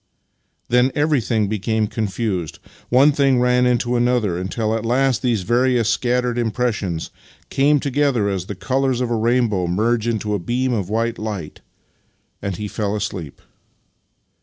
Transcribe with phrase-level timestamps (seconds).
[0.67, 2.57] Then everything be came confused.
[2.89, 7.11] One thing ran into another, until at last these various scattered impressions
[7.51, 11.19] came to gether as the colours of a rainbow merge into a beam of white
[11.19, 11.61] light,
[12.41, 13.43] and he fell asleep.